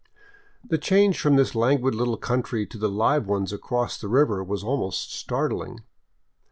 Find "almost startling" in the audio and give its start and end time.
4.63-5.81